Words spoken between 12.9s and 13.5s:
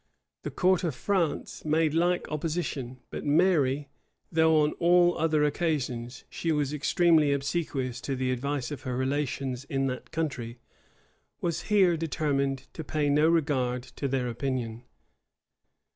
no